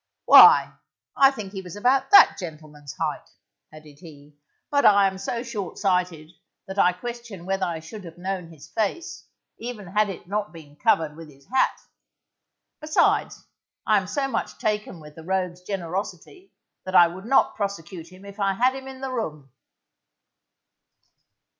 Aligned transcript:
Why, 0.25 0.77
I 1.15 1.29
think 1.29 1.51
he 1.53 1.61
was 1.61 1.75
about 1.75 2.09
that 2.09 2.35
gentleman's 2.39 2.93
height, 2.99 3.29
added 3.71 3.99
he; 3.99 4.35
_but 4.73 4.83
I 4.83 5.05
am 5.05 5.19
so 5.19 5.43
short 5.43 5.77
sighted 5.77 6.31
that 6.65 6.79
I 6.79 6.91
question 6.91 7.45
whether 7.45 7.67
I 7.67 7.81
should 7.81 8.03
have 8.05 8.17
known 8.17 8.47
his 8.47 8.67
face, 8.67 9.25
even 9.59 9.85
had 9.85 10.09
it 10.09 10.27
not 10.27 10.51
been 10.51 10.75
covered 10.75 11.15
with 11.15 11.29
his 11.29 11.45
hat. 11.45 11.79
Besides 12.79 13.45
I 13.85 13.97
am 13.97 14.07
so 14.07 14.27
much 14.27 14.57
taken 14.57 14.99
with 15.01 15.13
the 15.13 15.23
rogue's 15.23 15.61
generosity 15.61 16.51
that 16.83 16.95
I 16.95 17.05
would 17.05 17.25
not 17.25 17.55
prosecute 17.55 18.11
him 18.11 18.25
if 18.25 18.39
I 18.39 18.53
had 18.53 18.73
him 18.75 18.87
in 18.87 19.01
the 19.01 19.11
room. 19.13 19.51